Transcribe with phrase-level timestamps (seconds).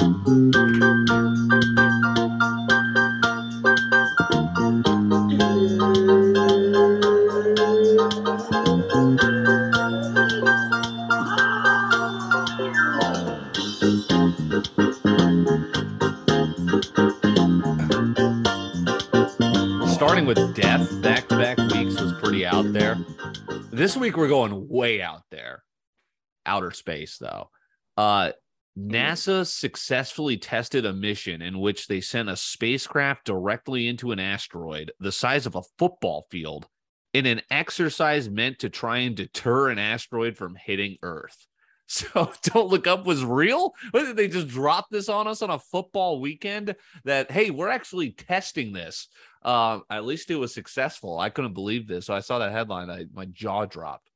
[0.00, 0.16] Starting
[20.24, 22.96] with death, back to back weeks was pretty out there.
[23.70, 25.62] This week we're going way out there,
[26.46, 27.50] outer space though.
[27.98, 28.32] Uh,
[28.78, 34.92] NASA successfully tested a mission in which they sent a spacecraft directly into an asteroid
[35.00, 36.68] the size of a football field
[37.12, 41.46] in an exercise meant to try and deter an asteroid from hitting Earth.
[41.92, 43.74] So don't look up was real.
[43.90, 46.76] What, did they just drop this on us on a football weekend?
[47.02, 49.08] That hey, we're actually testing this.
[49.42, 51.18] Uh, at least it was successful.
[51.18, 52.06] I couldn't believe this.
[52.06, 52.90] So I saw that headline.
[52.90, 54.09] I my jaw dropped.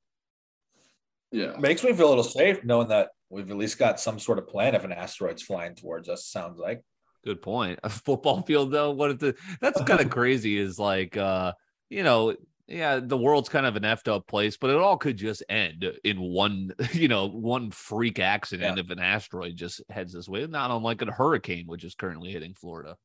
[1.35, 1.57] Yeah.
[1.59, 4.47] Makes me feel a little safe knowing that we've at least got some sort of
[4.47, 6.27] plan if an asteroid's flying towards us.
[6.27, 6.83] Sounds like.
[7.25, 7.81] Good point.
[7.85, 8.93] A football field though.
[8.93, 10.57] What if the that's kind of crazy?
[10.59, 11.53] Is like uh,
[11.91, 12.37] you know,
[12.69, 15.85] yeah, the world's kind of an effed up place, but it all could just end
[16.05, 18.85] in one, you know, one freak accident Yeah.
[18.85, 22.55] if an asteroid just heads this way, not unlike a hurricane, which is currently hitting
[22.55, 22.97] Florida.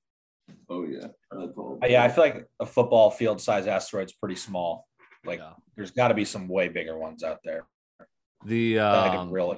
[0.69, 1.07] Oh yeah.
[1.31, 1.47] Uh,
[1.87, 4.87] Yeah, I feel like a football field size asteroid's pretty small.
[5.25, 5.53] Like Yeah.
[5.75, 7.65] there's got to be some way bigger ones out there.
[8.45, 9.57] The that I um, can really.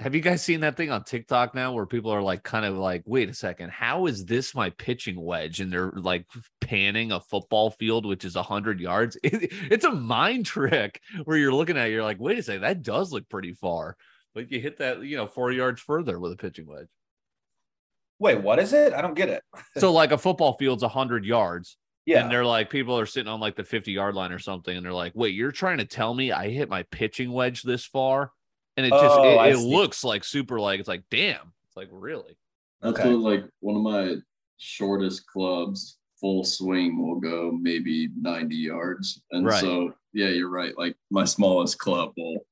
[0.00, 2.74] have you guys seen that thing on TikTok now where people are like kind of
[2.76, 5.60] like, wait a second, how is this my pitching wedge?
[5.60, 6.26] And they're like
[6.60, 9.16] panning a football field, which is hundred yards.
[9.24, 12.62] It- it's a mind trick where you're looking at it, you're like, wait a second,
[12.62, 13.96] that does look pretty far.
[14.34, 16.88] But you hit that, you know, four yards further with a pitching wedge.
[18.18, 18.92] Wait, what is it?
[18.92, 19.42] I don't get it.
[19.78, 21.76] So like a football field's hundred yards.
[22.06, 24.76] Yeah, And they're like, people are sitting on like the 50 yard line or something,
[24.76, 27.84] and they're like, wait, you're trying to tell me I hit my pitching wedge this
[27.86, 28.30] far?
[28.76, 31.52] And it just Oh, it, it looks like super like it's like, damn.
[31.66, 32.36] It's like really.
[32.82, 33.08] That's Okay.
[33.14, 34.16] what, like one of my
[34.58, 39.22] shortest clubs, full swing will go maybe 90 yards.
[39.30, 39.60] And Right.
[39.60, 40.76] so yeah, you're right.
[40.76, 42.44] Like my smallest club will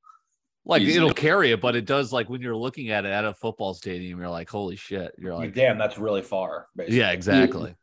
[0.65, 0.97] Like Easily.
[0.97, 3.75] it'll carry it, but it does like when you're looking at it at a football
[3.75, 5.13] stadium, you're like, holy shit.
[5.19, 6.69] You're Like, like, damn, that's really far.
[6.77, 6.99] Basically.
[6.99, 7.75] yeah, exactly.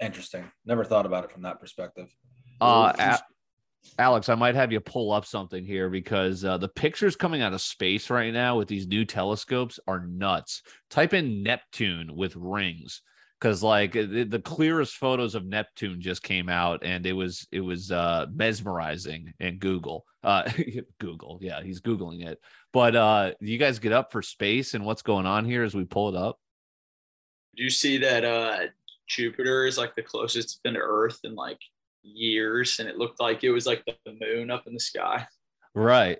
[0.00, 0.50] Interesting.
[0.64, 2.08] Never thought about it from that perspective.
[2.60, 3.18] Uh, A-
[3.98, 7.52] Alex, I might have you pull up something here because uh, the pictures coming out
[7.52, 10.62] of space right now with these new telescopes are nuts.
[10.90, 13.02] Type in Neptune with rings
[13.40, 17.60] because like the, the clearest photos of Neptune just came out and it was it
[17.60, 20.04] was uh, mesmerizing in Google.
[20.22, 20.50] Uh,
[20.98, 22.40] Google, yeah, he's googling it.
[22.72, 25.84] But uh, you guys get up for space and what's going on here as we
[25.84, 26.38] pull it up?
[27.56, 28.66] Do you see that uh
[29.06, 31.58] Jupiter is like the closest it's been to Earth in like
[32.02, 35.26] years, and it looked like it was like the moon up in the sky.
[35.74, 36.18] Right.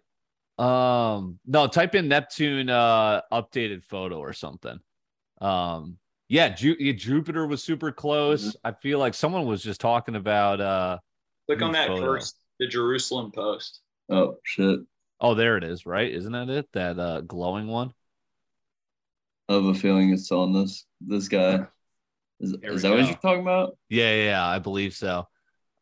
[0.58, 4.78] Um, no, type in Neptune uh updated photo or something.
[5.40, 8.56] Um, yeah, Ju- yeah, Jupiter was super close.
[8.64, 10.98] I feel like someone was just talking about uh
[11.46, 12.00] Click on that photo.
[12.00, 13.80] first, the Jerusalem Post.
[14.10, 14.80] oh shit.
[15.20, 16.10] oh there it is, right?
[16.12, 16.68] Isn't that it?
[16.72, 17.92] That uh glowing one?
[19.48, 21.66] I have a feeling it's on this this guy.
[22.40, 23.76] Is, is that what you're talking about?
[23.88, 25.26] Yeah, yeah, I believe so.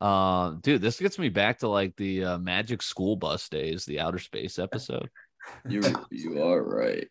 [0.00, 4.00] Um, dude, this gets me back to like the uh, Magic School Bus days, the
[4.00, 5.08] outer space episode.
[5.68, 7.08] You you are right.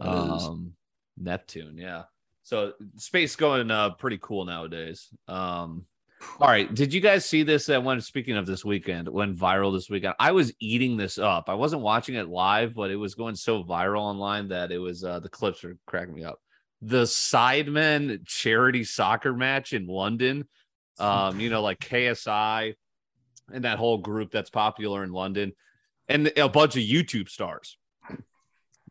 [0.00, 0.72] That is- um
[1.20, 2.04] neptune yeah
[2.44, 5.84] so space going uh pretty cool nowadays um
[6.40, 9.72] all right did you guys see this that when speaking of this weekend went viral
[9.72, 13.16] this weekend i was eating this up i wasn't watching it live but it was
[13.16, 16.38] going so viral online that it was uh the clips were cracking me up
[16.80, 20.46] the sidemen charity soccer match in london
[20.98, 22.74] um you know like ksi
[23.52, 25.52] and that whole group that's popular in london
[26.08, 27.76] and a bunch of youtube stars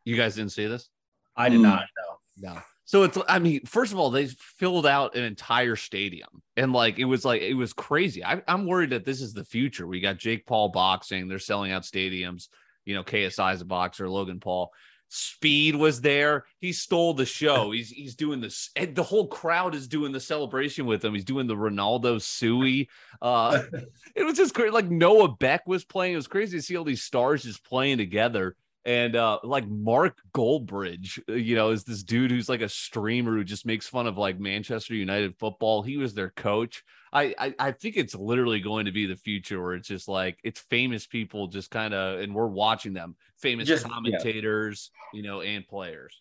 [0.03, 0.89] you guys didn't see this
[1.37, 2.49] I did not know.
[2.53, 2.61] no.
[2.85, 6.99] So it's I mean, first of all, they filled out an entire stadium and like
[6.99, 8.23] it was like it was crazy.
[8.23, 9.85] I, I'm worried that this is the future.
[9.85, 12.47] We got Jake Paul boxing, they're selling out stadiums,
[12.85, 14.71] you know, KSI is a boxer, Logan Paul.
[15.09, 16.45] Speed was there.
[16.59, 17.71] He stole the show.
[17.71, 18.69] He's he's doing this.
[18.75, 21.13] And the whole crowd is doing the celebration with him.
[21.13, 22.89] He's doing the Ronaldo Sui.
[23.21, 23.63] Uh,
[24.15, 24.73] it was just great.
[24.73, 26.13] Like Noah Beck was playing.
[26.13, 28.55] It was crazy to see all these stars just playing together.
[28.87, 33.33] And uh, like Mark Goldbridge, uh, you know, is this dude who's like a streamer
[33.35, 35.81] who just makes fun of like Manchester United football.
[35.83, 36.85] He was their coach.
[37.11, 40.39] I I, I think it's literally going to be the future where it's just like
[40.41, 43.91] it's famous people just kind of, and we're watching them, famous Just- yeah.
[43.93, 46.19] commentators, you know, and players.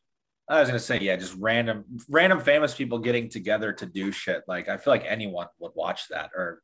[0.49, 4.43] I was gonna say, yeah, just random, random famous people getting together to do shit.
[4.49, 6.63] Like I feel like anyone would watch that, or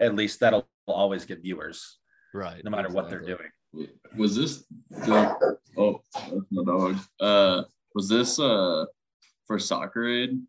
[0.00, 1.98] at least that'll always get viewers,
[2.32, 2.62] Right.
[2.64, 3.50] no matter what they're doing.
[4.16, 6.96] Was this the, oh that's my dog.
[7.20, 7.62] Uh
[7.94, 8.84] Was this uh
[9.46, 10.40] for soccer aid?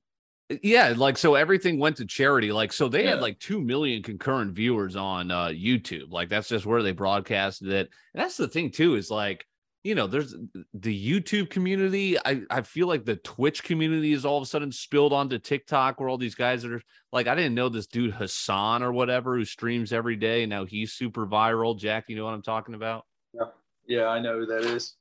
[0.62, 2.52] Yeah, like so everything went to charity.
[2.52, 6.12] Like so they had like 2 million concurrent viewers on uh YouTube.
[6.12, 7.90] Like that's just where they broadcasted it.
[8.14, 9.46] And that's the thing too is like
[9.86, 10.34] you know, there's
[10.74, 12.18] the YouTube community.
[12.18, 16.00] I, I feel like the Twitch community is all of a sudden spilled onto TikTok
[16.00, 16.82] where all these guys that are
[17.12, 20.42] like, I didn't know this dude Hasan or whatever who streams every day.
[20.42, 21.78] And now he's super viral.
[21.78, 23.06] Jack, you know what I'm talking about?
[23.36, 23.46] Yeah,
[23.88, 24.96] yeah I know who that is.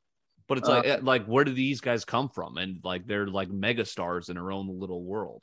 [0.48, 2.58] But it's Uh, like, eh, like, where do these guys come from?
[2.58, 5.42] And like, they're like mega stars in their own little world.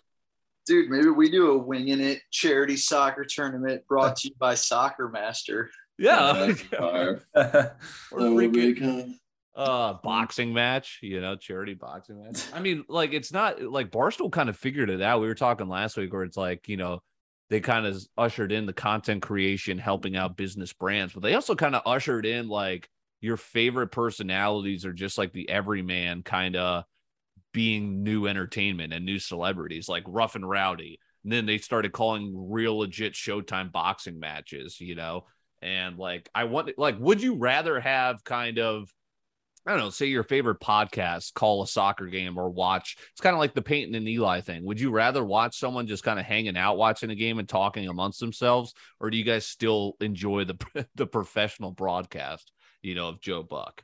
[0.68, 5.10] Dude, maybe we do a winging it charity soccer tournament brought to you by Soccer
[5.10, 5.72] Master.
[5.98, 6.54] Yeah.
[6.54, 7.22] Fire.
[7.36, 9.16] Or That would be freaking- kind
[9.54, 14.32] uh boxing match you know charity boxing match i mean like it's not like barstool
[14.32, 17.02] kind of figured it out we were talking last week where it's like you know
[17.52, 21.54] they kind of ushered in the content creation helping out business brands but they also
[21.54, 22.90] kind of ushered in like
[23.22, 26.84] your favorite personalities are just like the everyman kind of
[27.54, 31.00] being new entertainment and new celebrities like rough and rowdy.
[31.24, 35.26] And then they started calling real legit showtime boxing matches you know?
[35.62, 38.92] And like i want like would you rather have kind of
[39.66, 42.98] I don't know, say your favorite podcast, call a soccer game or watch.
[43.12, 44.66] It's kind of like the Peyton and Eli thing.
[44.66, 47.88] Would you rather watch someone just kind of hanging out watching a game and talking
[47.88, 53.22] amongst themselves, or do you guys still enjoy the the professional broadcast, you know, of
[53.22, 53.84] Joe Buck?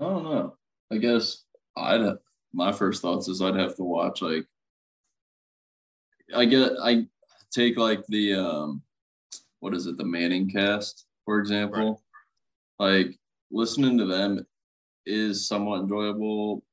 [0.00, 0.56] I don't know.
[0.90, 1.44] I guess
[1.76, 2.16] I'd
[2.54, 4.46] my first thoughts is I'd have to watch like
[6.34, 7.06] I get I
[7.52, 8.82] take like the um
[9.60, 12.02] what is it, the Manning cast, for example.
[12.78, 13.18] Like
[13.52, 14.44] listening to them
[15.06, 16.64] is somewhat enjoyable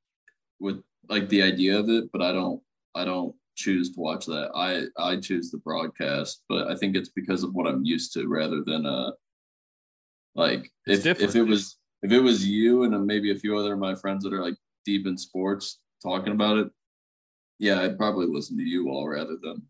[0.60, 2.62] with like the idea of it, but I don't
[2.96, 4.52] I don't choose to watch that.
[4.56, 8.28] I I choose the broadcast, but I think it's because of what I'm used to
[8.28, 9.12] rather than uh
[10.36, 13.74] like It's if if it was if it was you and maybe a few other
[13.74, 14.56] of my friends that are like
[14.86, 16.70] deep in sports talking about it,
[17.60, 19.64] yeah, I'd probably listen to you all rather than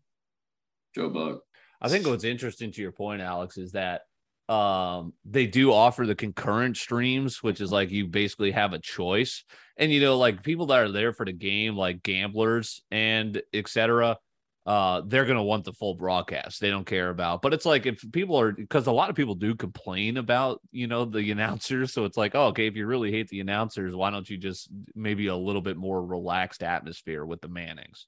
[0.94, 1.42] Joe Buck.
[1.82, 4.02] I think what's interesting to your point, Alex, is that
[4.50, 9.44] um they do offer the concurrent streams, which is like you basically have a choice.
[9.76, 14.18] And you know, like people that are there for the game, like gamblers and etc.
[14.66, 16.60] Uh, they're gonna want the full broadcast.
[16.60, 19.34] They don't care about, but it's like if people are because a lot of people
[19.36, 21.94] do complain about you know the announcers.
[21.94, 24.68] So it's like, oh, okay, if you really hate the announcers, why don't you just
[24.96, 28.06] maybe a little bit more relaxed atmosphere with the Mannings?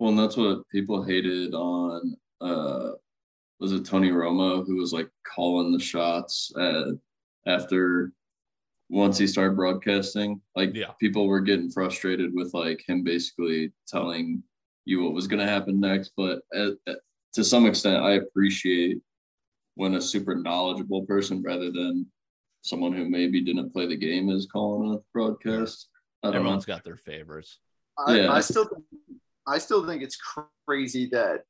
[0.00, 2.90] Well, and that's what people hated on uh
[3.60, 6.86] was it Tony Romo who was like calling the shots at,
[7.46, 8.12] after
[8.88, 10.40] once he started broadcasting.
[10.56, 10.92] Like Yeah.
[10.98, 14.42] people were getting frustrated with like him basically telling
[14.86, 16.12] you what was going to happen next.
[16.16, 16.98] But at, at-
[17.34, 18.98] to some extent, I appreciate
[19.76, 22.06] when a super knowledgeable person rather than
[22.62, 25.88] someone who maybe didn't play the game is calling a broadcast.
[26.24, 26.38] I don't know.
[26.40, 27.60] Everyone's got their favorites.
[27.96, 28.32] I, Yeah.
[28.32, 28.68] I still
[29.46, 30.18] I still think it's
[30.66, 31.44] crazy that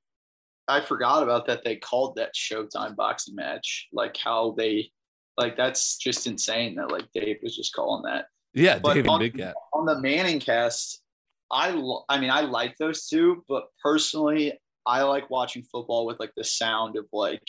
[0.71, 3.89] I forgot about that they called that Showtime boxing match.
[3.93, 4.91] Like how they
[5.37, 8.27] like that's just insane that like Dave was just calling that.
[8.55, 9.55] Yeah, But David on- Big Cat.
[9.73, 11.03] On the Manning cast,
[11.51, 16.21] I lo- I mean I like those two, but personally I like watching football with
[16.21, 17.43] like the sound of like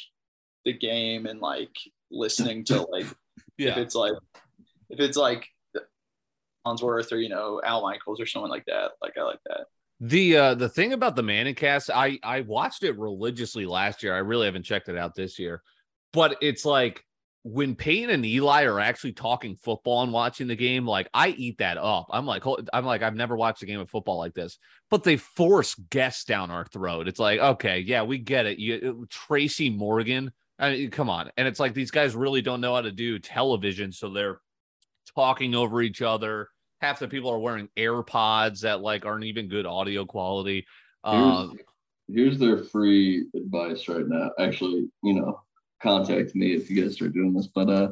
[0.66, 1.76] the game and like
[2.12, 3.06] listening to like
[3.58, 4.14] if it's like
[4.90, 5.48] if it's like
[6.64, 8.92] Farnsworth or you know Al Michaels or someone like that.
[9.02, 9.66] Like I like that.
[10.04, 14.16] The uh the thing about the Manning cast, I I watched it religiously last year.
[14.16, 15.62] I really haven't checked it out this year.
[16.12, 17.06] But it's like
[17.44, 21.60] when Peyton and Eli are actually talking football and watching the game, like I eat
[21.60, 22.08] that up.
[22.10, 22.44] I'm like,
[22.74, 24.58] I'm like, I've never watched a game of football like this.
[24.90, 27.08] But they force guests down our throat.
[27.08, 28.58] It's like, okay, yeah, we get it.
[28.58, 30.32] You Tracy Morgan.
[30.60, 31.32] I mean, come on.
[31.38, 34.40] And it's like these guys really don't know how to do television, so they're
[35.16, 36.50] talking over each other.
[36.82, 40.66] Half the people are wearing AirPods that like aren't even good audio quality.
[41.04, 41.56] Um,
[42.08, 44.32] here's, here's their free advice right now.
[44.40, 45.40] Actually, you know,
[45.82, 47.48] contact me if you guys start doing this.
[47.48, 47.90] But uh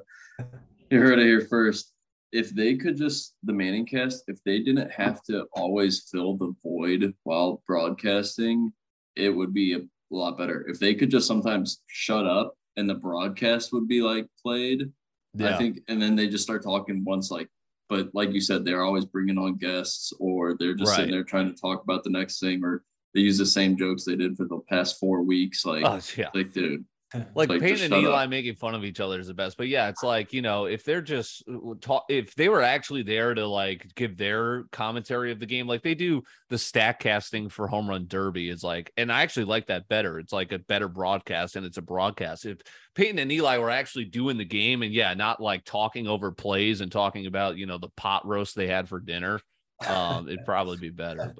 [0.90, 1.94] you heard it here first.
[2.32, 6.54] If they could just the Manning cast, if they didn't have to always fill the
[6.64, 8.72] void while broadcasting,
[9.16, 10.66] it would be a lot better.
[10.68, 14.92] If they could just sometimes shut up and the broadcast would be like played,
[15.40, 17.48] I think, and then they just start talking once like,
[17.90, 21.54] but like you said, they're always bringing on guests or they're just sitting there trying
[21.54, 22.84] to talk about the next thing or
[23.16, 25.66] they use the same jokes they did for the past four weeks.
[25.66, 26.30] Like, Oh, yeah.
[26.36, 28.30] like, dude, like, Like, Peyton and Eli up.
[28.30, 29.58] making fun of each other is the best.
[29.58, 33.02] But yeah, it's like you know if they're just uh, talk, if they were actually
[33.02, 37.50] there to like give their commentary of the game, like they do the stack casting
[37.50, 40.20] for Home Run Derby is like, and I actually like that better.
[40.20, 42.46] It's like a better broadcast and it's a broadcast.
[42.46, 42.60] If
[42.94, 46.82] Peyton and Eli were actually doing the game and yeah, not like talking over plays
[46.82, 49.40] and talking about you know the pot roast they had for dinner,
[49.88, 51.34] um, it'd probably be better.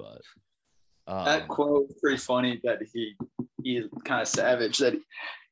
[1.06, 3.14] But That um, quote was pretty funny that he
[3.62, 4.94] he kind of savage that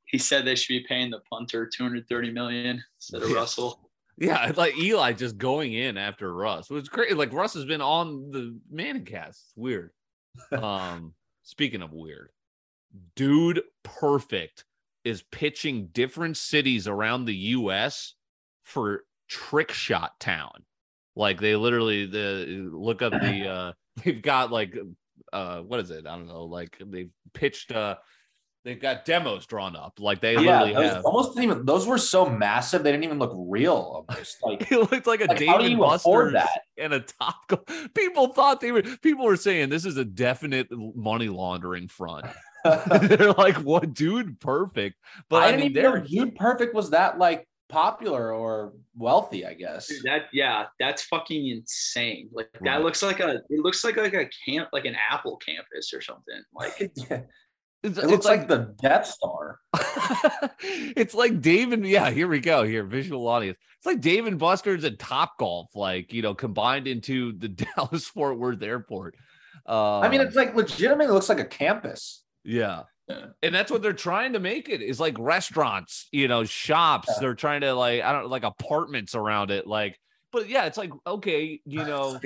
[0.09, 3.37] he said they should be paying the punter 230 million instead of Yeah.
[3.37, 3.91] Russell.
[4.21, 6.69] Yeah, like Eli just going in after Russ.
[6.71, 7.17] It was great.
[7.17, 9.45] Like Russ has been on the Manning cast.
[9.47, 9.91] It's weird.
[10.53, 12.31] Um, speaking of weird,
[13.17, 14.65] dude, perfect
[15.05, 18.15] is pitching different cities around the US
[18.65, 20.65] for trick shot town.
[21.17, 23.73] Like they literally the look up the uh
[24.05, 24.77] they've got like
[25.33, 26.07] uh what is it?
[26.07, 27.97] I don't know, like they've pitched uh
[28.69, 29.99] they've got demos drawn up.
[29.99, 31.65] Like they Yeah, literally those have almost didn't even.
[31.65, 34.05] Those were so massive they didn't even look real.
[34.09, 36.61] Almost like, it looked like a like how do David you afford Buster's that?
[36.77, 37.49] and a top.
[37.49, 38.83] Go- people thought they were.
[38.83, 42.27] People were saying this is a definite money laundering front.
[42.65, 44.39] They're like, "What, dude?
[44.41, 44.97] Perfect."
[45.31, 49.47] But I I, didn't mean, even know Dude Perfect was that like popular or wealthy.
[49.47, 49.87] I guess.
[49.89, 52.29] Dude, that yeah, that's fucking insane.
[52.33, 52.65] Like Right.
[52.65, 56.01] that looks like a it looks like like a camp like an Apple campus or
[56.03, 56.43] something.
[56.53, 57.21] Like Yeah,
[57.83, 59.61] it's, it it's looks like, the Death Star.
[60.61, 61.85] it's like David.
[61.87, 62.65] Yeah, here we go.
[62.65, 63.59] Here, visual audience.
[63.79, 68.07] It's like Dave & Buster's and Top Golf, like you know, combined into the Dallas
[68.07, 69.15] Fort Worth Airport.
[69.67, 72.25] Um, I mean, it's like legitimately looks like a campus.
[72.45, 72.85] Yeah.
[73.09, 73.27] Yeah.
[73.43, 77.09] And that's what they're trying to make it is like restaurants, you know, shops.
[77.09, 77.21] Yeah.
[77.21, 79.67] They're trying to like, I don't like apartments around it.
[79.67, 79.99] Like,
[80.31, 82.21] but yeah, it's like, okay, you know,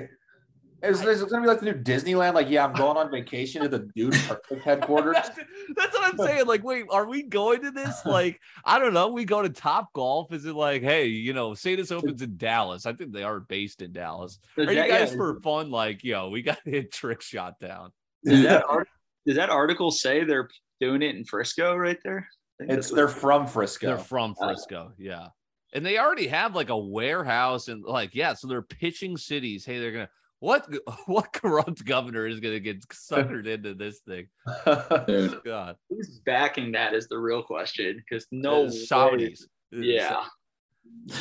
[0.82, 2.34] Is, is it gonna be like the new Disneyland?
[2.34, 5.14] Like, yeah, I'm going on vacation to the Dude Perfect headquarters.
[5.14, 5.30] that's,
[5.76, 6.46] that's what I'm saying.
[6.46, 8.04] Like, wait, are we going to this?
[8.04, 9.08] Like, I don't know.
[9.08, 10.32] We go to Top Golf.
[10.32, 12.84] Is it like, hey, you know, say this opens in Dallas?
[12.84, 14.38] I think they are based in Dallas.
[14.56, 15.70] does Are you guys yeah, for fun?
[15.70, 17.92] Like, yo, we got to hit trick shot town.
[18.24, 18.88] does that art-
[19.24, 20.48] does that article say they're
[20.80, 22.26] doing it in Frisco right there?
[22.58, 23.86] It's they're from Frisco.
[23.86, 25.28] They're from Uh, Frisco, yeah.
[25.74, 29.64] And they already have like a warehouse and like, yeah, so they're pitching cities.
[29.64, 30.08] Hey, they're gonna
[30.42, 30.66] what
[31.06, 34.26] what corrupt governor is gonna get suckered into this thing?
[35.44, 39.42] God, who's backing that is the real question because no Saudis.
[39.70, 40.24] Yeah.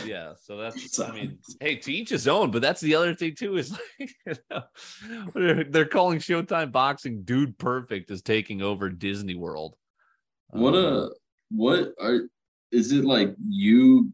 [0.06, 3.36] Yeah, so that's I mean, hey, to each his own, but that's the other thing
[3.36, 4.64] too, is like you know,
[5.34, 9.76] they're, they're calling Showtime boxing dude perfect is taking over Disney World.
[10.50, 11.10] what Um, a
[11.52, 12.22] what are
[12.72, 14.12] is it like you?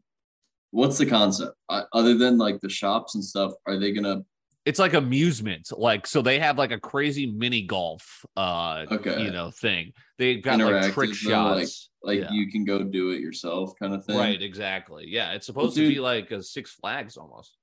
[0.71, 3.53] What's the concept uh, other than like the shops and stuff?
[3.65, 4.23] Are they gonna
[4.67, 9.23] it's like amusement like so they have like a crazy mini golf uh Okay.
[9.23, 12.31] you know thing they've got like trick though, like- shots like Yeah.
[12.31, 14.17] you can go do it yourself kind of thing?
[14.17, 17.55] right exactly yeah it's supposed to dude- be like a six flags almost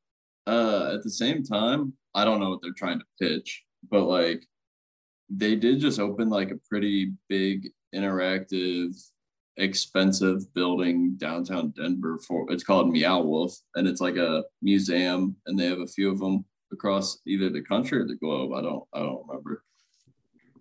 [0.47, 4.43] uh at the same time i don't know what they're trying to pitch but like
[5.29, 8.95] they did just open like a pretty big interactive
[9.57, 15.59] expensive building downtown denver for it's called meow wolf and it's like a museum and
[15.59, 18.53] they have a few of them across either the country or the globe.
[18.53, 19.65] I don't i don't remember.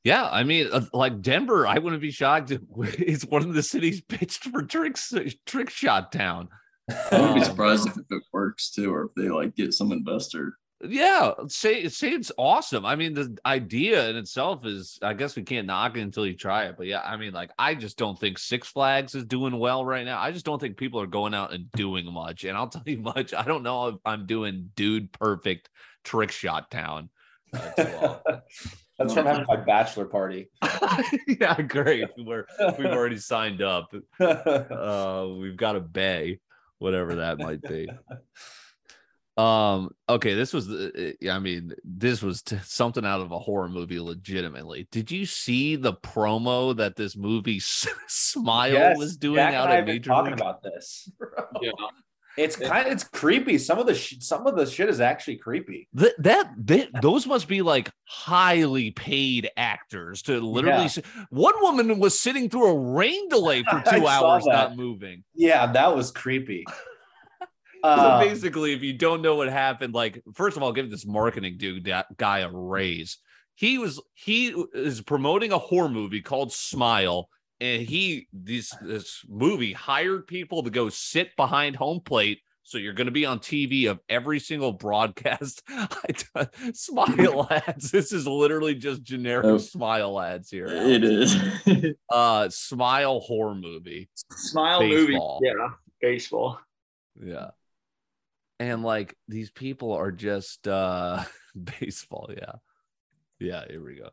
[0.04, 2.62] Yeah i mean uh, like denver i wouldn't be shocked if
[3.00, 5.14] it's one of the cities pitched for tricks
[5.46, 6.50] trick shot town.
[6.90, 9.92] I would be Um, surprised if it works too or if they like get some
[9.94, 10.58] investor.
[10.86, 12.86] Yeah say say it's awesome.
[12.86, 16.36] I mean the idea in itself is i guess we can't knock it until you
[16.36, 19.58] try it but yeah i mean like i just don't think six flags is doing
[19.58, 20.20] well right now.
[20.20, 22.98] I just don't think people are going out and doing much and i'll tell you
[22.98, 25.70] much i don't know if i'm doing dude perfect
[26.04, 27.10] trick shot town
[27.54, 28.18] uh.
[29.00, 30.52] That's from having my bachelor party.
[31.28, 32.46] yeah great we're
[32.78, 36.40] we've already signed up uh we've got a bay
[36.78, 37.90] whatever that might be
[39.36, 43.68] um okay this was the i mean this was t- something out of a horror
[43.68, 49.38] movie legitimately did you see the promo that this movie S- smile Yes, was doing
[49.38, 51.10] Jack out of I at have been major talking about this.
[51.62, 51.72] Yeah.
[52.38, 53.58] It's kind of it's creepy.
[53.60, 55.88] Some of the sh- some of the shit is actually creepy.
[55.98, 61.04] Th- that, that those must be like highly paid actors to literally Yeah.
[61.30, 65.96] one woman was sitting through a rain delay for two hours not moving Yeah, that
[65.96, 66.64] was creepy.
[67.42, 67.46] so
[67.90, 71.58] Uh, basically, if you don't know what happened, like first of all, give this marketing
[71.58, 73.18] dude that guy a raise.
[73.56, 77.30] He was he is promoting a horror movie called Smile,
[77.64, 82.94] and he this this movie hired people to go sit behind home plate So you're
[82.94, 85.62] going to be on TV of every single broadcast.
[86.74, 87.92] smile ads.
[87.92, 89.58] This is literally just generic Oh.
[89.58, 90.68] smile ads here.
[90.68, 91.36] It is.
[92.10, 94.08] Uh, smile horror movie.
[94.32, 95.40] Smile Baseball.
[95.42, 95.54] movie.
[95.58, 95.70] Yeah,
[96.02, 96.60] baseball.
[97.22, 97.50] Yeah.
[98.60, 101.24] And like these people are just uh
[101.80, 102.56] baseball, yeah.
[103.40, 104.10] Yeah, here we go.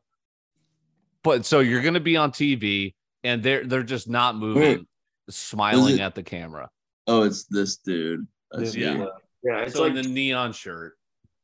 [1.23, 4.87] But so you're gonna be on TV and they're they're just not moving, Wait.
[5.29, 6.69] smiling it- at the camera.
[7.07, 8.27] oh, it's this dude.
[8.55, 8.75] I This.
[8.77, 8.95] Yeah.
[8.95, 9.09] dude.
[9.43, 10.97] Yeah, it's so like in the neon shirt.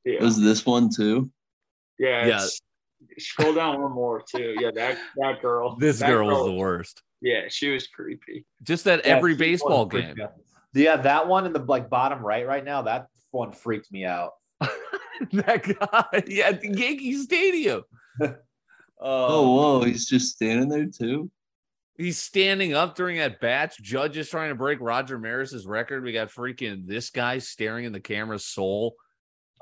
[0.04, 1.30] yeah, Was this one too?
[1.99, 2.47] yeah, Yeah.
[3.18, 4.54] Scroll down one more too.
[4.61, 5.76] Yeah, that that girl.
[5.80, 7.02] This that girl was the worst.
[7.23, 8.45] Yeah, she was creepy.
[8.62, 10.16] Just at Yeah, every baseball game.
[10.23, 10.33] out.
[10.75, 14.33] Yeah, that one in the like bottom right right now, that one freaked me out.
[15.33, 17.83] that guy, yeah, at the Yankee Stadium.
[18.99, 21.30] Oh, whoa, he's just standing there too.
[21.99, 23.76] He's standing up during at bats.
[23.76, 26.05] Judge is trying to break Roger Maris's record.
[26.05, 28.97] We got freaking this guy staring in the camera's soul.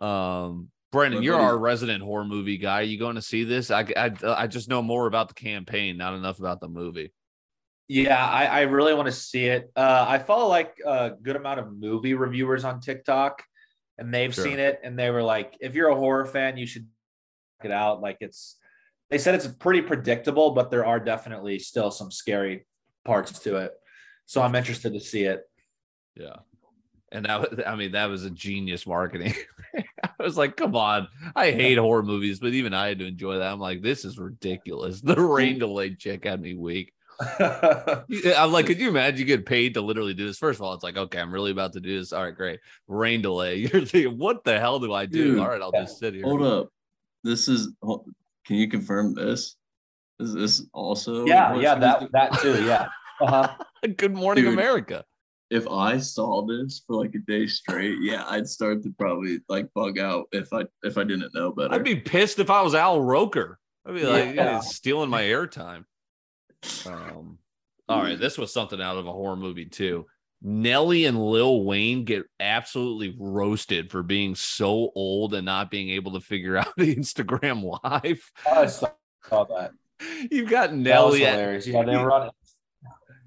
[0.00, 2.82] Um, Brendan, you're our resident horror movie guy.
[2.82, 3.70] you going to see this?
[3.70, 7.12] I, I I just know more about the campaign, not enough about the movie.
[7.88, 9.70] Yeah, I, I really want to see it.
[9.76, 13.42] Uh, I follow like a good amount of movie reviewers on TikTok,
[13.98, 14.44] and they've Sure.
[14.44, 16.86] seen it, and they were like, "If you're a horror fan, you should
[17.60, 18.56] check it out." Like it's,
[19.10, 22.66] they said it's pretty predictable, but there are definitely still some scary
[23.04, 23.72] parts to it.
[24.26, 25.42] So I'm interested to see it.
[26.16, 26.36] Yeah.
[27.12, 29.34] And that was, I mean, that was a genius marketing.
[29.76, 31.08] I was like, come on.
[31.36, 33.52] I hate horror movies, but even I had to enjoy that.
[33.52, 35.00] I'm like, this is ridiculous.
[35.00, 36.92] The rain delay chick had me weak.
[37.38, 40.38] I'm like, could you imagine you get paid to literally do this?
[40.38, 42.12] First of all, it's like, okay, I'm really about to do this.
[42.12, 42.58] All right, great.
[42.88, 43.56] Rain delay.
[43.56, 45.34] You're thinking, what the hell do I do?
[45.34, 46.24] Dude, all right, I'll just sit here.
[46.24, 46.68] Hold up.
[47.22, 47.72] This is.
[48.44, 49.56] Hol- Can you confirm this?
[50.20, 51.26] Is this also?
[51.26, 52.10] yeah, yeah, that doing?
[52.12, 52.64] that too.
[52.66, 52.88] Yeah.
[53.20, 53.48] Uh-huh.
[53.96, 54.52] Good morning, Dude.
[54.54, 55.04] America.
[55.50, 59.68] If I saw this for like a day straight, yeah, I'd start to probably like
[59.74, 61.74] bug out if I if I didn't know better.
[61.74, 63.58] I'd be pissed if I was Al Roker.
[63.86, 64.56] I'd be like, Yeah.
[64.60, 65.84] "He's stealing my airtime.
[66.86, 67.38] Um,
[67.88, 70.06] all right, this was something out of a horror movie too.
[70.46, 76.12] Nelly and Lil Wayne get absolutely roasted for being so old and not being able
[76.12, 78.30] to figure out the Instagram live.
[78.50, 78.90] I saw,
[79.26, 79.72] saw that.
[80.30, 81.20] You've got That Nelly.
[81.20, 81.66] hilarious.
[81.66, 82.32] Yeah, they were on it.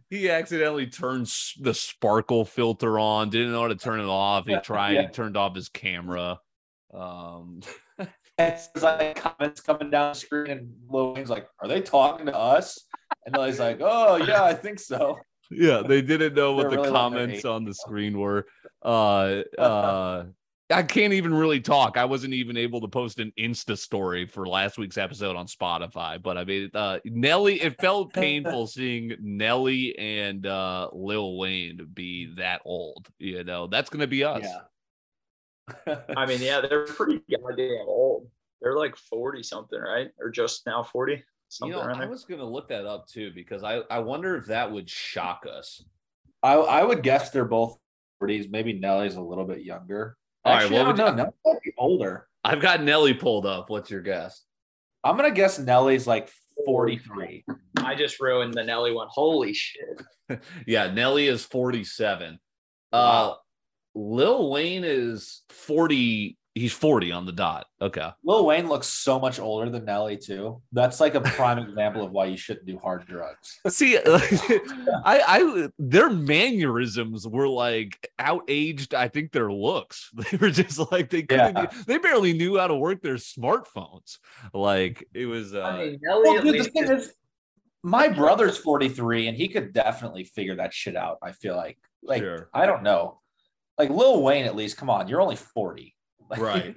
[0.10, 4.46] He accidentally turned s- the sparkle filter on, didn't know how to turn it off.
[4.46, 5.02] He tried, yeah.
[5.02, 6.40] he turned off his camera.
[6.94, 7.62] Um,
[8.40, 12.36] It's like comments coming down the screen, and Lil Wayne's like, "Are they talking to
[12.38, 12.86] us?"
[13.26, 15.18] And Nelly's like, "Oh yeah, I think so."
[15.52, 18.48] Yeah they didn't know what They're the really comments on the screen were
[18.84, 20.26] uh uh
[20.70, 24.46] i can't even really talk i wasn't even able to post an insta story for
[24.46, 29.98] last week's episode on spotify but i mean uh nelly it felt painful seeing nelly
[29.98, 34.60] and uh lil wayne be that old you know that's gonna be us Yeah.
[36.18, 38.30] I mean, yeah, they're pretty goddamn old.
[38.62, 40.10] They're like forty something, right?
[40.20, 40.84] Or just now
[41.50, 44.36] forty, you know around i was gonna look that up too because i i wonder
[44.38, 45.84] if that would shock us
[46.44, 47.78] I I would guess they're both
[48.22, 48.50] 40s.
[48.52, 50.16] Maybe Nelly's a little bit younger.
[50.46, 51.24] All right, Actually, what I would don't you- know.
[51.24, 52.28] Nelly might be older.
[52.44, 54.44] i've got nelly pulled up what's your guess
[55.04, 56.30] I'm gonna guess Nelly's like
[56.66, 57.44] 43.
[57.78, 59.08] I just ruined the Nelly one.
[59.10, 60.02] Holy shit!
[60.68, 62.40] yeah, Nelly is 47.
[62.92, 63.34] Uh
[63.96, 66.38] Lil Wayne is 40.
[66.60, 67.68] He's 40 on the dot.
[67.82, 68.10] Okay.
[68.24, 70.62] Lil Wayne looks so much older than Nelly too.
[70.72, 73.60] That's like a prime example of why you shouldn't do hard drugs.
[73.68, 74.62] See, I,
[75.06, 78.94] I, their mannerisms were like outaged.
[78.94, 80.12] I think their looks.
[80.32, 81.56] They were just like they couldn't.
[81.56, 81.72] Yeah.
[81.86, 84.18] They barely knew how to work their smartphones.
[84.54, 85.54] Like it was.
[85.54, 87.14] Uh, I mean, Nelly Well, at dude, the least thing is- is,
[87.84, 91.20] my brother's 43 and he could definitely figure that shit out.
[91.24, 92.50] I feel like, like Sure.
[92.54, 93.22] I don't know,
[93.78, 94.78] like Lil Wayne at least.
[94.78, 95.96] Come on, you're only 40.
[96.38, 96.76] Right.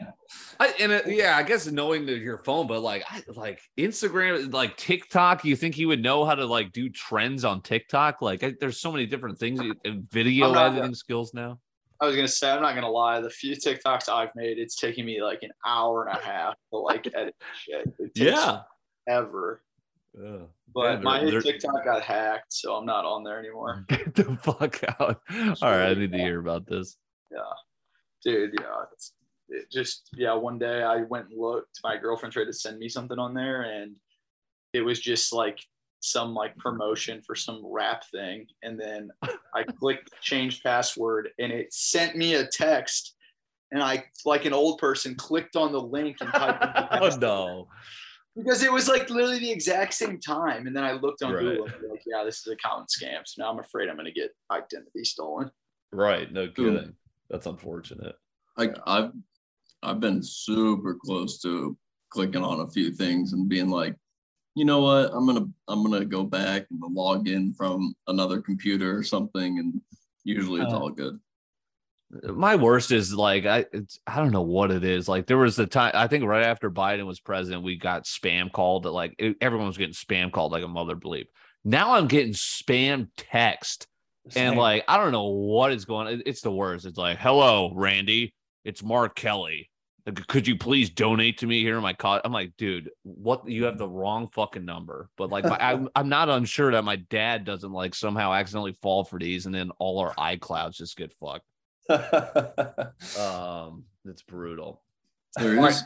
[0.61, 4.53] I, and it, yeah, I guess knowing that your phone, but like, I, like Instagram,
[4.53, 8.23] like TikTok, you think you would know how to like do trends on TikTok?
[8.23, 11.59] Like, I, there's so many different things, and video not editing skills now.
[12.01, 13.21] I was gonna say, I'm not gonna lie.
[13.21, 16.79] The few TikToks I've made, it's taking me like an hour and a half to
[16.79, 17.85] like edit shit.
[18.15, 18.61] Yeah.
[19.09, 19.63] ever.
[20.17, 20.49] Ugh.
[20.73, 23.85] But Yeah, my they're- TikTok got hacked, so I'm not on there anymore.
[23.89, 25.21] Get the fuck out.
[25.61, 26.97] All right, I need to hear about this.
[27.33, 27.39] Yeah.
[28.25, 29.13] Dude, yeah, it's
[29.51, 30.35] it just yeah.
[30.35, 31.81] One day I went and looked.
[31.83, 33.95] My girlfriend tried to send me something on there, and
[34.73, 35.59] it was just like
[36.01, 38.47] some like promotion for some rap thing.
[38.63, 39.11] And then
[39.55, 43.17] I clicked change password, and it sent me a text.
[43.73, 47.17] And I, like an old person, clicked on the link and typed in the oh
[47.19, 47.69] no.
[48.37, 50.67] because it was like literally the exact same time.
[50.67, 51.43] And then I looked on Right.
[51.43, 53.21] Google and like, yeah, this is a common scam.
[53.25, 55.53] So now I'm afraid I'm going to get identity stolen.
[55.93, 56.95] Right, no kidding.
[57.29, 58.17] That's unfortunate.
[58.57, 59.13] Like I've
[59.83, 61.77] I've been super close to
[62.11, 63.95] clicking on a few things and being like,
[64.55, 68.97] you know what, I'm gonna I'm gonna go back and log in from another computer
[68.97, 69.81] or something, and
[70.25, 71.19] usually it's Uh, all good.
[72.25, 75.09] My worst is like I it's, I don't know what it is.
[75.09, 78.51] Like there was the time I think right after Biden was president, we got spam
[78.51, 78.83] called.
[78.83, 81.27] That like it- everyone was getting spam called like a mother bleep.
[81.65, 83.87] Now I'm getting spam text
[84.35, 86.09] and like I don't know what is going.
[86.19, 86.85] it- It's the worst.
[86.87, 88.35] It's like, "Hello, Randy.
[88.65, 89.70] It's Mark Kelly.
[90.29, 93.49] Could you please donate to me here in my car?" I'm like, dude, what?
[93.49, 95.09] You have the wrong fucking number.
[95.17, 99.05] But like, my, I'm I'm not unsure that my dad doesn't like somehow accidentally fall
[99.05, 101.47] for these, and then all our iClouds just get fucked.
[103.19, 104.83] Um, it's brutal.
[105.37, 105.83] There is.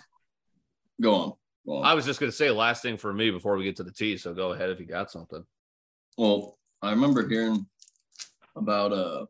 [1.01, 1.33] Go on.
[1.67, 1.87] Go on.
[1.87, 4.17] I was just gonna say last thing for me before we get to the tea.
[4.17, 5.45] So go ahead if you got something.
[6.17, 7.67] Well, I remember hearing
[8.57, 9.27] about uh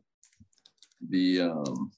[1.09, 1.91] the um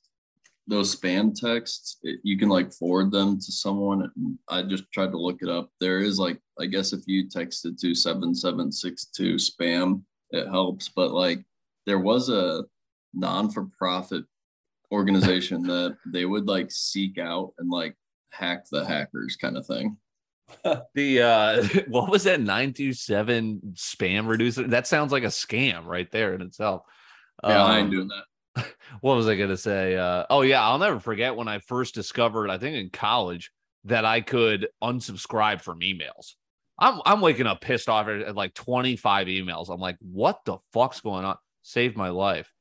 [0.68, 1.98] those spam texts.
[2.04, 4.12] It, you can like forward them to someone.
[4.50, 5.70] I just tried to look it up.
[5.80, 10.02] There is like I guess if you text it to seven seven six two spam,
[10.32, 10.90] it helps.
[10.90, 11.44] But like
[11.86, 12.64] there was a
[13.14, 14.26] non for profit
[14.92, 17.96] organization that they would like seek out and like
[18.32, 19.98] hack the hackers kind of thing.
[20.96, 24.66] The uh what was that 927 spam reducer?
[24.68, 26.84] That sounds like a scam right there in itself.
[27.44, 28.24] Yeah, I Um, ain't doing that.
[29.02, 29.96] What was I gonna say?
[29.96, 33.52] Uh, oh yeah, I'll never forget when I first discovered, I think in college,
[33.86, 36.36] that I could unsubscribe from emails.
[36.80, 39.70] I'm I'm waking up pissed off at, at like 25 emails.
[39.70, 41.38] I'm like, what the fuck's going on?
[41.64, 42.52] Saved my life.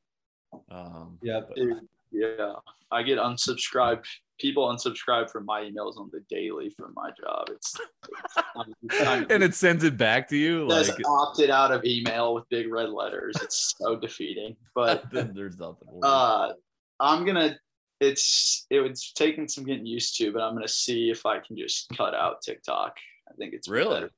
[0.71, 1.41] Um, yeah.
[1.55, 1.81] Dude,
[2.21, 2.53] yeah,
[2.91, 4.05] I get unsubscribed.
[4.39, 7.49] People unsubscribe from my emails on the daily from my job.
[7.51, 7.75] It's,
[8.05, 8.75] it's I'm,
[9.07, 10.67] I'm and it sends it back to you.
[10.69, 13.35] Like opted out of email with big red letters.
[13.43, 14.57] It's so defeating.
[14.75, 15.89] But then there's nothing.
[16.03, 16.53] uh,
[17.01, 17.57] I'm gonna.
[18.01, 21.57] It's it was taking some getting used to, but I'm gonna see if I can
[21.57, 22.95] just cut out TikTok.
[23.31, 23.95] I think it's Really?
[23.95, 24.11] better.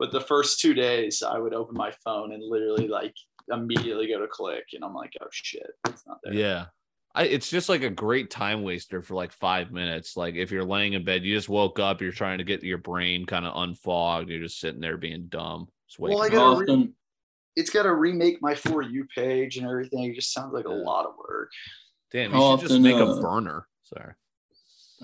[0.00, 3.14] But the first two days, I would open my phone and literally like
[3.52, 6.32] immediately go to click, and I'm like, oh shit, it's not there.
[6.34, 6.66] Yeah.
[7.14, 10.16] I, it's just like a great time waster for like five minutes.
[10.16, 12.78] Like if you're laying in bed, you just woke up, you're trying to get your
[12.78, 15.68] brain kind of unfogged, you're just sitting there being dumb.
[15.88, 16.66] Just Well, I waking How up.
[16.66, 16.92] gotta re-
[17.56, 20.04] It's got to remake my for you page and everything.
[20.04, 21.50] It just sounds like a lot of work.
[22.12, 23.66] Damn, you How should just make uh, a burner.
[23.82, 24.14] Sorry.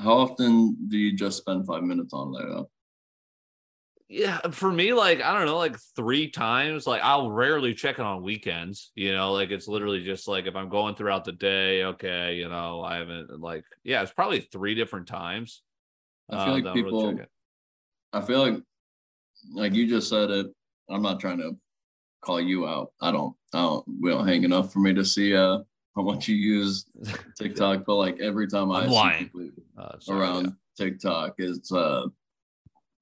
[0.01, 2.65] how often do you just spend five minutes on there?
[4.09, 6.87] Yeah, for me, like I don't know, like three times.
[6.87, 8.93] Like I'll rarely check it on weekends.
[8.95, 12.49] You know, like it's literally just like if I'm going throughout the day, okay, you
[12.49, 15.63] know, I haven't like yeah, it's probably three different times.
[16.31, 17.29] I feel like I'll really people- it.
[18.13, 18.63] I feel like,
[19.53, 20.47] like you just said it.
[20.89, 21.57] I'm not trying to
[22.23, 22.93] call you out.
[23.01, 23.35] I don't.
[23.53, 23.85] I don't.
[24.01, 25.59] We don't hang enough for me to see uh
[25.97, 26.87] how much you use
[27.39, 27.85] TikTok.
[27.85, 29.25] But like every time I I'm see lying.
[29.25, 32.07] people Uh, sorry, around TikTok, it's uh,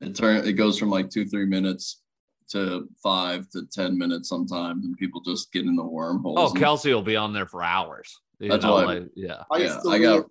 [0.06, 2.02] it turn it goes from like two three minutes
[2.50, 6.38] to five to ten minutes sometimes, and people just get in the wormholes.
[6.38, 8.20] Oh, Kelsey will be on there for hours.
[8.40, 9.42] That's know, why- like, yeah.
[9.50, 10.24] I Yeah, used to I got- leave-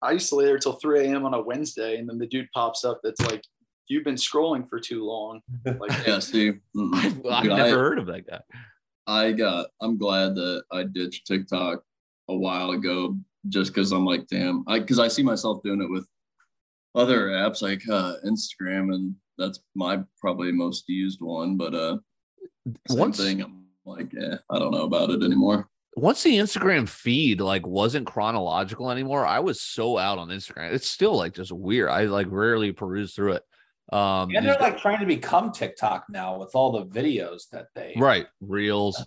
[0.00, 1.24] I used to lay there till 3 a.m.
[1.26, 3.42] on a Wednesday, and then the dude pops up that's like,
[3.88, 6.90] "You've been scrolling for too long." Like, Yeah, see, mm-mm.
[6.94, 8.40] I've, I've Dude, I- never heard of that guy.
[9.08, 11.82] I got I'm glad that I ditched TikTok
[12.28, 13.16] a while ago
[13.48, 16.06] just because I'm like, damn, I because I see myself doing it with
[16.94, 21.98] other apps like uh Instagram and that's my probably most used one, but uh
[22.88, 23.40] same Once- thing.
[23.42, 25.68] I'm like, yeah, I don't know about it anymore.
[25.96, 30.72] Once the Instagram feed like wasn't chronological anymore, I was so out on Instagram.
[30.72, 31.88] It's still like just weird.
[31.90, 33.42] I like rarely peruse through it.
[33.92, 37.94] Um, And they're like trying to become TikTok now with all the videos that they
[37.96, 39.02] right reels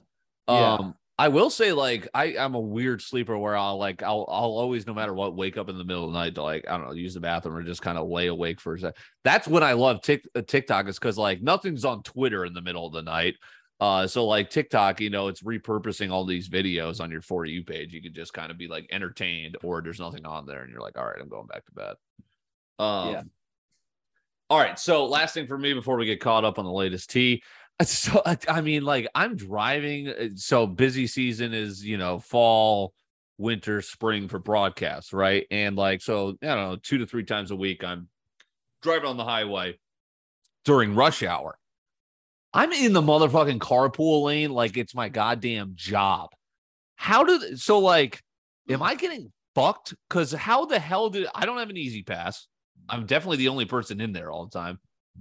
[0.50, 0.74] Yeah.
[0.74, 4.58] um i will say like i i'm a weird sleeper where i'll like i'll i'll
[4.58, 6.78] always no matter what wake up in the middle of the night to like i
[6.78, 9.48] don't know use the bathroom or just kind of lay awake for a second that's
[9.48, 12.88] when i love Tik uh, tiktok is because like nothing's on twitter in the middle
[12.88, 13.36] of the night.
[13.80, 17.64] Uh so like tiktok you know it's repurposing all these videos on your for you
[17.64, 17.94] page.
[17.94, 20.82] You could just kind of be like entertained or there's nothing on there and you're
[20.82, 21.96] like all right i'm going back to bed.
[22.78, 23.24] Um Yeah.
[24.50, 27.10] all right so last thing for me before we get caught up on the latest
[27.10, 27.42] tea
[27.90, 30.08] so I- mean, like I'm driving.
[30.10, 32.94] uh, So busy season is you know fall,
[33.38, 35.46] winter, spring for broadcasts, right?
[35.52, 38.08] And like so, I don't know, two to three times a week, I'm
[38.82, 39.80] driving on the highway
[40.66, 41.58] during rush hour.
[42.54, 46.30] I'm in the motherfucking carpool lane like it's my goddamn job.
[46.96, 48.22] How did so like?
[48.70, 49.96] Am I getting fucked?
[50.08, 52.46] Because how the hell did I don't have an E-ZPass?
[52.88, 54.80] I'm definitely the only person in there all the time.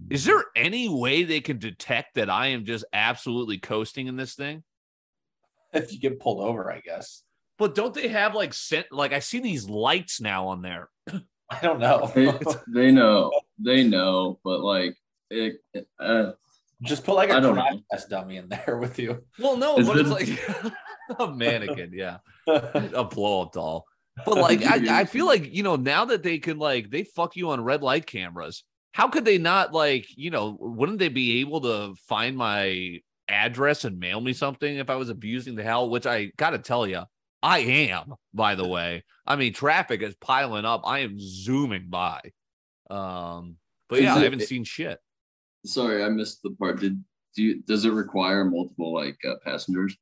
[0.09, 4.35] Is there any way they can detect that I am just absolutely coasting in this
[4.35, 4.63] thing?
[5.73, 7.23] if you get pulled over, I guess.
[7.59, 10.89] But don't they have like sent like I see these lights now on there?
[11.51, 12.11] I don't know.
[12.15, 12.33] They,
[12.69, 14.97] they know, they know, but like
[15.31, 15.61] it,
[15.99, 16.33] uh,
[16.83, 19.23] Just put like a crash test dummy in there with you.
[19.39, 20.73] Well, no, Is but it's it- like
[21.19, 23.85] a mannequin, yeah, a blow up doll.
[24.25, 27.37] But like, I, I feel like you know now that they can like they fuck
[27.37, 28.65] you on red light cameras.
[28.93, 30.57] How could they not like you know?
[30.61, 32.99] Wouldn't they be able to find my
[33.29, 35.89] address and mail me something if I was abusing the hell?
[35.89, 37.03] Which I got to tell you,
[37.43, 38.15] I am.
[38.35, 40.83] By the way, I mean traffic is piling up.
[40.85, 42.21] I am zooming by.
[42.91, 43.57] Um,
[43.89, 44.99] but yeah, I haven't seen shit.
[45.65, 46.81] sorry, I missed the part.
[46.81, 47.03] Did
[47.37, 49.97] do you, does it require multiple like uh, passengers?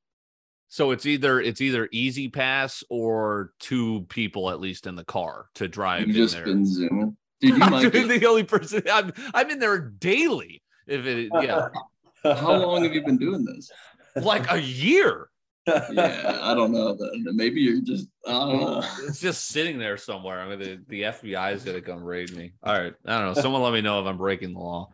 [0.68, 5.68] So it's either it's either E-ZPass or two people at least in the car to
[5.68, 6.44] drive You've in just there.
[6.44, 7.57] been zooming, dude.
[7.57, 7.92] You I'm might.
[7.92, 8.83] Get, the only person.
[8.90, 10.62] I'm I'm in there daily.
[10.87, 11.68] If it yeah,
[12.22, 13.70] how long have you been doing this?
[14.16, 15.29] like a year.
[15.66, 16.96] Yeah, I don't know.
[17.24, 18.09] Maybe you're just.
[18.27, 18.83] I don't know.
[19.07, 20.40] It's just sitting there somewhere.
[20.40, 22.53] I mean, the, the FBI is gonna come raid me.
[22.62, 23.40] All right, I don't know.
[23.40, 24.88] Someone let me know if I'm breaking the law.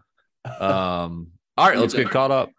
[0.45, 1.29] Um.
[1.57, 2.51] All right, let's get caught up.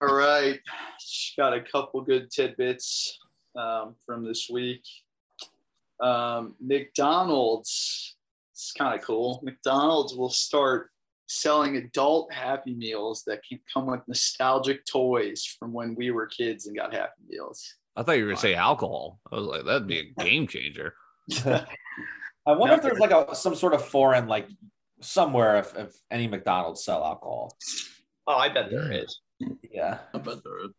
[0.00, 0.60] All right.
[1.00, 3.18] Just got a couple good tidbits
[3.56, 4.82] um, from this week.
[6.00, 8.16] Um, McDonald's,
[8.52, 9.40] it's kind of cool.
[9.42, 10.90] McDonald's will start
[11.28, 16.66] selling adult Happy Meals that can come with nostalgic toys from when we were kids
[16.66, 17.74] and got Happy Meals.
[17.96, 19.20] I thought you were gonna say alcohol.
[19.32, 20.94] I was like, that'd be a game changer.
[21.44, 24.48] I wonder if there's like a some sort of foreign like
[25.00, 27.56] somewhere if, if any McDonald's sell alcohol.
[28.26, 29.20] Oh, I bet there is.
[29.70, 29.98] Yeah.
[30.14, 30.70] I bet there is.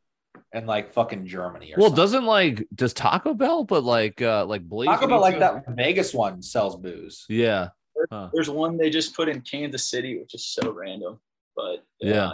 [0.57, 2.03] In like fucking Germany or Well, something.
[2.03, 6.13] doesn't like does Taco Bell, but like uh like Blaze Talk about like that Vegas
[6.13, 7.25] one sells booze.
[7.29, 7.69] Yeah.
[8.11, 8.29] Huh.
[8.33, 11.19] There's one they just put in Kansas City, which is so random.
[11.55, 12.33] But Yeah.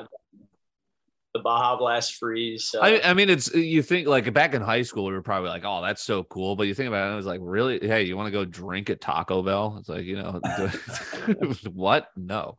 [1.33, 2.75] the Baja Blast Freeze.
[2.75, 5.49] Uh, I, I mean, it's you think like back in high school, we were probably
[5.49, 7.79] like, "Oh, that's so cool," but you think about it, it was like, "Really?
[7.81, 10.39] Hey, you want to go drink at Taco Bell?" It's like, you know,
[11.73, 12.09] what?
[12.15, 12.57] No.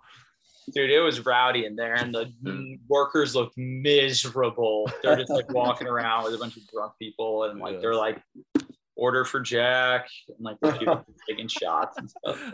[0.73, 2.75] Dude, it was rowdy in there, and the Hmm.
[2.89, 4.91] workers looked miserable.
[5.03, 7.81] They're just like walking around with a bunch of drunk people, and like Yeah.
[7.81, 8.23] they're like,
[8.97, 12.53] order for Jack, and like they're people taking shots and stuff.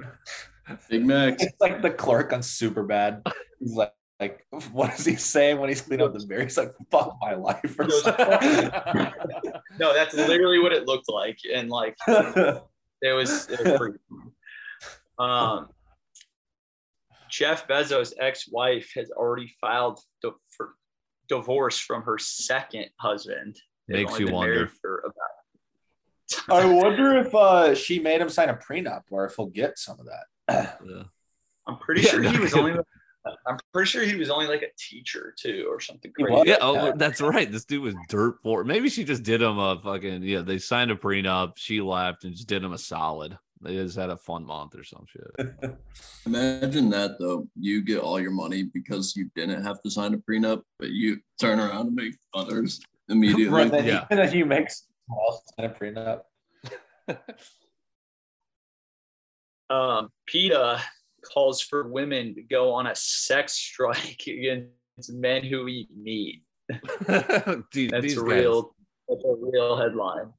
[0.88, 1.34] Big Mac.
[1.40, 3.26] It's like the clerk on Superbad.
[3.58, 6.42] He's like, like, what is he saying when he's cleaning up the beer?
[6.42, 7.86] He's like, fuck my life or.
[9.78, 13.98] No, that's literally what it looked like, and like it was, it was pretty.
[15.18, 15.68] Um,
[17.30, 20.74] Jeff Bezos' ex-wife has already filed di- for
[21.28, 23.56] divorce from her second husband.
[23.88, 24.68] They've Makes you wonder.
[24.80, 25.14] For about
[26.48, 29.98] I wonder if uh, she made him sign a prenup or if he'll get some
[30.00, 30.78] of that.
[30.86, 31.02] Yeah.
[31.66, 32.72] I'm pretty Yeah, sure he was only.
[33.46, 36.48] I'm pretty sure he was only like a teacher too, or something He crazy.
[36.48, 37.50] Yeah, oh, that's right.
[37.50, 38.64] This dude was dirt poor.
[38.64, 40.40] Maybe she just did him a fucking yeah.
[40.40, 41.52] They signed a prenup.
[41.56, 43.38] She left and just did him a solid.
[43.62, 45.76] They just had a fun month or some shit.
[46.26, 47.46] Imagine that though.
[47.54, 51.18] You get all your money because you didn't have to sign a prenup, but you
[51.38, 53.48] turn around and make others immediately.
[53.48, 54.06] Right, then yeah.
[54.10, 56.22] even if you make someone sign a prenup.
[59.70, 60.80] Um, PETA
[61.32, 66.42] calls for women to go on a sex strike against men who eat meat.
[66.68, 68.74] Dude, That's these a guys- real.
[69.08, 70.32] That's a real headline.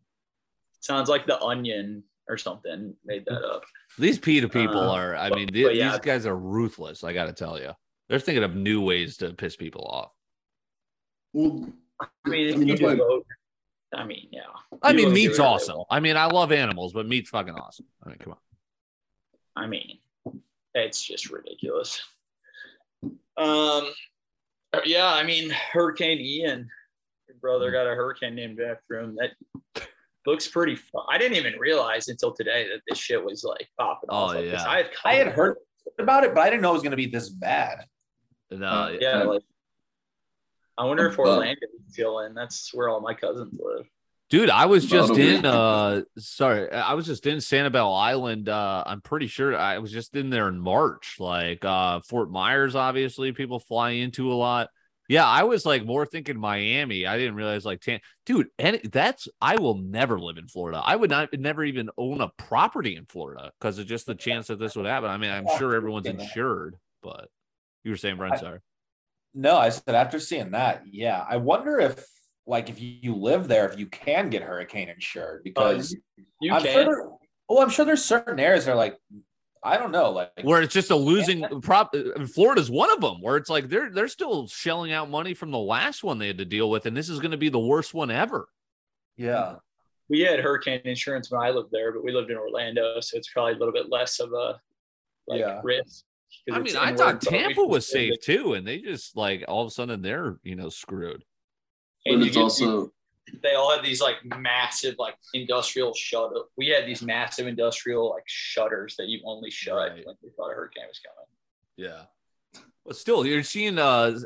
[0.82, 3.64] Sounds like the Onion or something made that up.
[4.00, 5.92] These PETA people Uh, are, I but- mean, the- yeah.
[5.92, 7.04] these guys are ruthless.
[7.04, 7.72] I got to tell you,
[8.08, 10.12] they're thinking of new ways to piss people off.
[11.34, 11.68] Well,
[12.00, 13.26] I mean, if I mean, you do I- vote,
[13.94, 14.44] I mean, yeah.
[14.82, 15.84] I mean, meat's awesome.
[15.90, 17.86] I mean, I love animals, but meat's fucking awesome.
[18.04, 18.40] I mean, come on.
[19.58, 20.00] I mean,
[20.74, 22.02] it's just ridiculous.
[23.36, 23.92] Um,
[24.86, 26.70] yeah, I mean, Hurricane Ian,
[27.28, 27.74] your brother Hmm.
[27.74, 29.18] got a hurricane named after him.
[29.18, 29.32] That
[30.26, 31.04] looks pretty fun.
[31.10, 34.36] I didn't even realize until today that this shit was like popping Oh, off.
[34.36, 34.64] like yeah.
[34.68, 35.58] I had, I had heard
[36.00, 37.86] about it, but I didn't know it was going to be this bad.
[38.52, 39.42] No, yeah, like
[40.78, 42.34] I wonder if Orlando is still in.
[42.34, 43.86] That's where all my cousins live.
[44.30, 48.48] Dude, I was just in uh sorry, I was just in Sanibel Island.
[48.50, 51.16] Uh I'm pretty sure I was just in there in March.
[51.20, 54.70] Like uh Fort Myers, obviously, people fly into a lot.
[55.12, 57.06] Yeah, I was like more thinking Miami.
[57.06, 60.82] I didn't realize like Tan- dude, and that's I will never live in Florida.
[60.82, 64.48] I would not never even own a property in Florida because of just the chance
[64.48, 65.10] that this would happen.
[65.10, 67.28] I mean, I'm oh, sure everyone's insured, but
[67.84, 68.60] you were saying, Brent, sorry.
[69.34, 71.26] No, I said after seeing that, yeah.
[71.30, 72.06] I wonder if,
[72.48, 75.94] like, if you live there, if you can get hurricane insured oh, because
[76.40, 76.72] You I'm can.
[76.72, 76.86] sure.
[76.86, 77.10] There,
[77.50, 78.96] well, I'm sure there's certain areas that are like,
[79.64, 81.94] I don't know, like where it's just a losing prop.
[81.94, 85.52] uh, Florida's one of them where it's like they're they're still shelling out money from
[85.52, 87.60] the last one they had to deal with, and this is going to be the
[87.60, 88.48] worst one ever.
[89.18, 89.56] Yeah.
[90.10, 93.32] We had hurricane insurance when I lived there, but we lived in Orlando, so it's
[93.32, 94.60] probably a little bit less of a
[95.28, 95.62] like Yeah.
[95.64, 96.04] risk.
[96.48, 99.62] 'cause I mean, I thought Tampa was considered safe too, and they just like all
[99.62, 101.24] of a sudden they're you know screwed.
[102.06, 102.92] And But you it's get- also
[103.44, 106.42] they all had these like massive like industrial shutter.
[106.58, 110.06] We had these massive industrial like shutters that you only shut Right.
[110.06, 111.28] when you thought a hurricane was coming.
[111.78, 113.78] Yeah, but still, you're seeing.
[113.80, 114.20] uh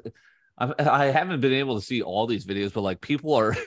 [0.57, 3.55] I, I haven't been able to see all these videos, but like people are.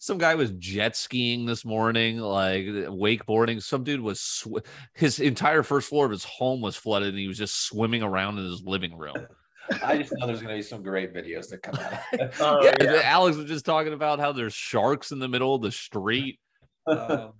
[0.00, 3.62] Some guy was jet skiing this morning, like wakeboarding.
[3.62, 4.58] Some dude was sw-
[4.94, 8.38] his entire first floor of his home was flooded, and he was just swimming around
[8.38, 9.14] in his living room.
[9.82, 12.00] I just know there's going to be some great videos that come out.
[12.40, 13.00] Oh, yeah, yeah.
[13.04, 16.38] Alex was just talking about how there's sharks in the middle of the street.
[16.86, 17.32] Um,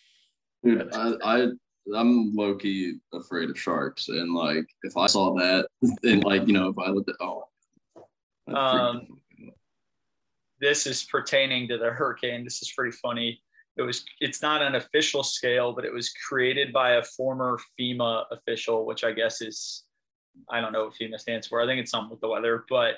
[0.64, 1.48] Dude, I, I
[1.94, 5.68] I'm low key afraid of sharks, and like if I saw that,
[6.02, 7.44] and like you know if I looked at oh,
[8.48, 9.54] Um, the fuck out.
[10.60, 12.42] this is pertaining to the hurricane.
[12.42, 13.40] This is pretty funny.
[13.76, 18.24] It was it's not an official scale, but it was created by a former FEMA
[18.32, 19.84] official, which I guess is
[20.50, 21.60] I don't know what FEMA stands for.
[21.60, 22.94] I think it's something with the weather, but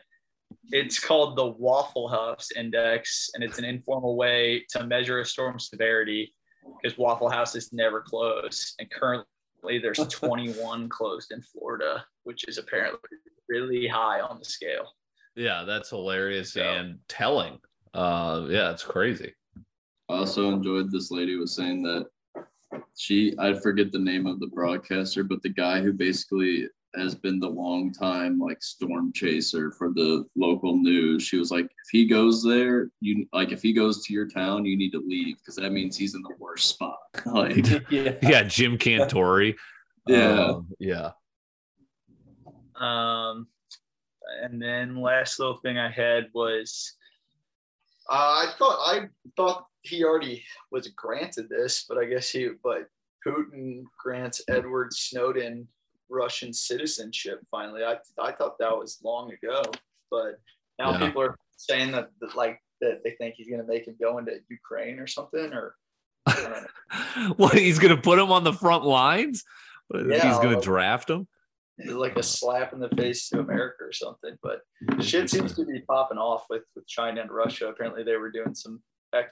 [0.70, 5.58] it's called the Waffle House Index, and it's an informal way to measure a storm
[5.58, 6.34] severity
[6.82, 8.74] because Waffle Houses never close.
[8.78, 13.00] And currently there's 21 closed in Florida, which is apparently
[13.48, 14.92] really high on the scale.
[15.36, 16.72] yeah, that's hilarious Yeah.
[16.80, 17.58] and telling.
[17.94, 19.32] Uh, yeah, it's crazy.
[20.10, 22.06] I also enjoyed this lady was saying that
[22.96, 27.38] she I forget the name of the broadcaster, but the guy who basically has been
[27.38, 31.22] the long time like storm chaser for the local news.
[31.22, 34.64] She was like, if he goes there, you like if he goes to your town,
[34.64, 36.98] you need to leave because that means he's in the worst spot.
[37.26, 37.56] like
[37.90, 38.14] yeah.
[38.22, 39.54] Yeah, Jim Cantore.
[40.06, 40.44] Yeah.
[40.44, 41.10] Um, yeah.
[42.80, 43.46] Um,
[44.42, 46.94] and then last little thing I had was
[48.08, 52.86] uh, I thought I thought he already was granted this, but I guess he but
[53.26, 55.68] Putin grants Edward Snowden
[56.10, 57.84] Russian citizenship finally.
[57.84, 59.62] I I thought that was long ago,
[60.10, 60.38] but
[60.78, 61.06] now Yeah.
[61.06, 64.32] people are saying that, that like that they think he's gonna make him go into
[64.48, 65.74] Ukraine or something or
[66.26, 67.34] I don't know.
[67.36, 69.44] what he's gonna put him on the front lines?
[69.94, 71.26] Yeah, he's gonna well- draft him.
[71.86, 74.36] Like a slap in the face to America or something.
[74.42, 74.62] But
[75.00, 77.68] shit seems to be popping off with, with China and Russia.
[77.68, 78.82] Apparently, they were doing some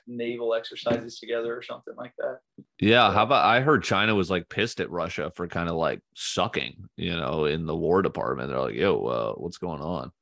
[0.07, 2.39] naval exercises together or something like that.
[2.81, 6.01] Yeah, how about I heard China was like pissed at Russia for kind of like
[6.15, 8.49] sucking, you know, in the War Department.
[8.49, 10.12] They're like, "Yo, uh, what's going on?"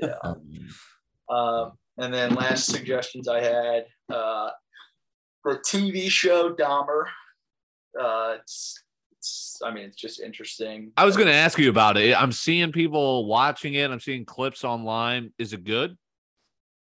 [0.00, 0.14] Yeah.
[0.22, 0.68] Um,
[1.28, 4.50] Um, and then last suggestions I had uh,
[5.44, 7.04] the TV show Dahmer.
[7.98, 8.82] Uh, it's,
[9.16, 10.92] it's, I mean, it's just interesting.
[10.96, 12.20] I was going to ask you about it.
[12.20, 13.90] I'm seeing people watching it.
[13.90, 15.32] I'm seeing clips online.
[15.38, 15.96] Is it good?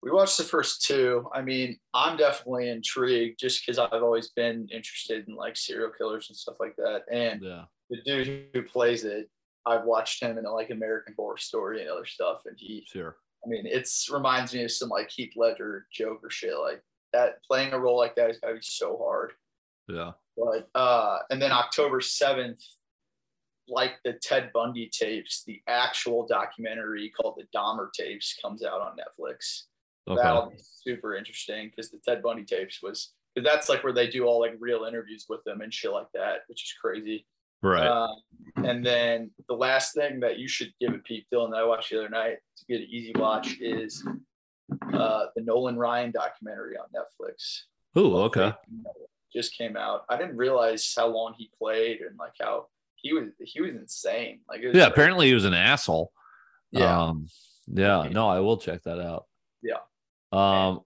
[0.02, 1.28] We watched the first two.
[1.34, 6.28] I mean, I'm definitely intrigued just because I've always been interested in like serial killers
[6.28, 7.02] and stuff like that.
[7.10, 7.64] And Yeah.
[7.90, 9.28] the dude who plays it,
[9.66, 13.16] I've watched him in like American Horror Story and other stuff, and he, Sure.
[13.44, 16.56] I mean, it's reminds me of some like Heath Ledger Joker shit.
[16.56, 16.82] Like
[17.12, 19.32] that, playing a role like that is gotta be so hard.
[19.88, 20.12] Yeah.
[20.36, 22.62] But uh, and then October seventh,
[23.68, 28.96] like the Ted Bundy tapes, the actual documentary called the Dahmer tapes comes out on
[28.96, 29.64] Netflix.
[30.08, 30.22] Okay.
[30.22, 34.08] That'll be super interesting because the Ted Bundy tapes was because that's like where they
[34.08, 37.26] do all like real interviews with them and shit like that, which is crazy.
[37.62, 37.86] Right.
[37.86, 38.14] Uh,
[38.56, 41.90] and then the last thing that you should give a peep, Dylan, that I watched
[41.90, 44.06] the other night to get an easy watch is
[44.92, 47.62] uh, the Nolan Ryan documentary on Netflix.
[47.96, 48.52] oh, okay.
[49.32, 50.04] Just came out.
[50.08, 54.40] I didn't realize how long he played and like how he was he was insane.
[54.48, 54.84] Like was Yeah.
[54.84, 54.90] crazy.
[54.92, 56.12] Apparently, he was an asshole.
[56.70, 57.02] Yeah.
[57.08, 57.26] Um,
[57.66, 58.08] yeah.
[58.10, 59.26] No, I will check that out.
[60.32, 60.80] Um.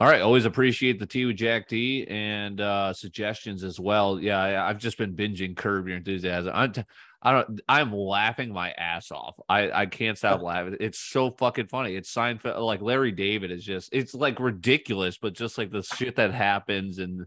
[0.00, 0.20] All right.
[0.20, 4.18] Always appreciate the tea with Jack D and uh suggestions as well.
[4.18, 6.52] Yeah, I, I've just been binging Curb Your Enthusiasm.
[6.54, 6.84] I'm t-
[7.24, 7.60] I don't.
[7.68, 9.36] I'm laughing my ass off.
[9.48, 10.76] I I can't stop laughing.
[10.78, 11.96] It's so fucking funny.
[11.96, 12.60] It's Seinfeld.
[12.60, 13.88] Like Larry David is just.
[13.92, 17.24] It's like ridiculous, but just like the shit that happens, and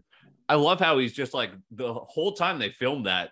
[0.48, 3.30] I love how he's just like the whole time they film that.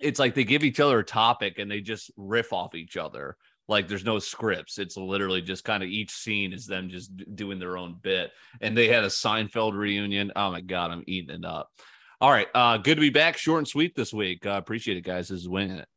[0.00, 3.36] It's like they give each other a topic and they just riff off each other
[3.68, 4.78] like there's no scripts.
[4.78, 8.30] It's literally just kind of each scene is them just doing their own bit.
[8.60, 10.32] And they had a seinfeld reunion.
[10.36, 11.70] Oh my god i'm eating it up.
[12.20, 14.46] All right uh good to be back short and sweet this week.
[14.46, 15.28] Uh, appreciate it guys.
[15.28, 15.88] This is winning it